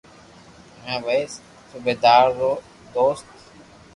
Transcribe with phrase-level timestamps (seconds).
[0.85, 1.21] ھين وئي
[1.69, 2.51] صوبيدار رو
[2.93, 3.17] نو ر